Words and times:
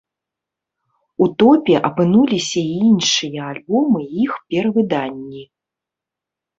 У 1.25 1.27
топе 1.43 1.75
апынуліся 1.91 2.59
і 2.63 2.73
іншыя 2.89 3.39
альбомы 3.53 3.99
і 4.09 4.13
іх 4.27 4.33
перавыданні. 4.49 5.43